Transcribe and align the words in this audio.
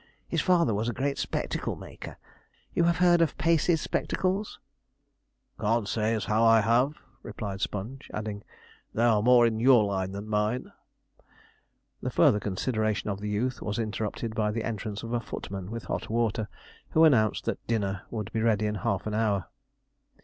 His 0.27 0.41
father 0.41 0.73
was 0.73 0.89
a 0.89 0.93
great 0.93 1.19
spectacle 1.19 1.75
maker. 1.75 2.17
You 2.73 2.85
have 2.85 2.97
heard 2.97 3.21
of 3.21 3.37
Pacey's 3.37 3.81
spectacles?' 3.81 4.57
'Can't 5.59 5.87
say 5.87 6.15
as 6.15 6.25
how 6.25 6.43
I 6.43 6.61
have,' 6.61 6.95
replied 7.21 7.61
Sponge, 7.61 8.09
adding, 8.11 8.43
'they 8.95 9.03
are 9.03 9.21
more 9.21 9.45
in 9.45 9.59
your 9.59 9.83
line 9.83 10.11
than 10.13 10.27
mine.' 10.27 10.71
The 12.01 12.09
further 12.09 12.39
consideration 12.39 13.11
of 13.11 13.19
the 13.21 13.29
youth 13.29 13.61
was 13.61 13.77
interrupted 13.77 14.33
by 14.33 14.49
the 14.49 14.63
entrance 14.63 15.03
of 15.03 15.13
a 15.13 15.19
footman 15.19 15.69
with 15.69 15.83
hot 15.83 16.09
water, 16.09 16.47
who 16.93 17.03
announced 17.03 17.45
that 17.45 17.67
dinner 17.67 18.01
would 18.09 18.33
be 18.33 18.41
ready 18.41 18.65
in 18.65 18.73
half 18.81 19.05
an 19.05 19.13
hour. 19.13 19.49